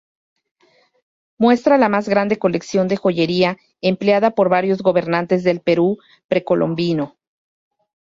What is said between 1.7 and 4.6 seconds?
la más grande colección de joyería empleada por